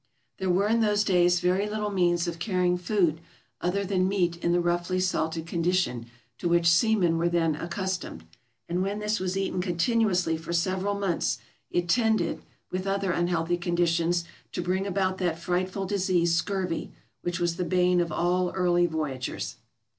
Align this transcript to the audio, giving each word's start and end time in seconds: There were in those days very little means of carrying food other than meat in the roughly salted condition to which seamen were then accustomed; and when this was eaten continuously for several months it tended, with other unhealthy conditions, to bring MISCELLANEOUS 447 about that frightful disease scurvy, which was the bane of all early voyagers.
There 0.39 0.49
were 0.49 0.67
in 0.67 0.79
those 0.81 1.03
days 1.03 1.41
very 1.41 1.69
little 1.69 1.91
means 1.91 2.27
of 2.27 2.39
carrying 2.39 2.75
food 2.79 3.21
other 3.61 3.85
than 3.85 4.07
meat 4.09 4.35
in 4.43 4.51
the 4.51 4.59
roughly 4.59 4.99
salted 4.99 5.45
condition 5.45 6.07
to 6.39 6.49
which 6.49 6.65
seamen 6.65 7.19
were 7.19 7.29
then 7.29 7.55
accustomed; 7.55 8.25
and 8.67 8.81
when 8.81 8.97
this 8.97 9.19
was 9.19 9.37
eaten 9.37 9.61
continuously 9.61 10.37
for 10.37 10.53
several 10.53 10.95
months 10.95 11.37
it 11.69 11.87
tended, 11.87 12.41
with 12.71 12.87
other 12.87 13.11
unhealthy 13.11 13.57
conditions, 13.57 14.23
to 14.53 14.63
bring 14.63 14.85
MISCELLANEOUS 14.85 15.19
447 15.19 15.19
about 15.19 15.19
that 15.19 15.39
frightful 15.77 15.85
disease 15.85 16.33
scurvy, 16.33 16.91
which 17.21 17.39
was 17.39 17.57
the 17.57 17.63
bane 17.63 18.01
of 18.01 18.11
all 18.11 18.49
early 18.55 18.87
voyagers. 18.87 19.57